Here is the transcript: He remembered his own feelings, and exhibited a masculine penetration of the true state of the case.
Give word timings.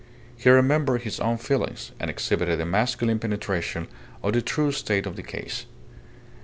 He 0.35 0.49
remembered 0.49 1.03
his 1.03 1.19
own 1.19 1.37
feelings, 1.37 1.91
and 1.99 2.09
exhibited 2.09 2.59
a 2.59 2.65
masculine 2.65 3.19
penetration 3.19 3.87
of 4.23 4.33
the 4.33 4.41
true 4.41 4.71
state 4.71 5.05
of 5.05 5.15
the 5.15 5.21
case. 5.21 5.67